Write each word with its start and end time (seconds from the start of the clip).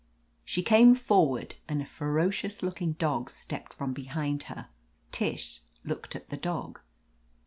She 0.43 0.63
came 0.63 0.95
forward 0.95 1.57
and 1.67 1.79
a 1.79 1.85
ferocious 1.85 2.63
looking 2.63 2.93
dog 2.93 3.29
stepped 3.29 3.71
from 3.75 3.93
behind 3.93 4.41
her. 4.49 4.69
Tish 5.11 5.61
looked 5.83 6.15
at 6.15 6.31
the 6.31 6.37
dog. 6.37 6.79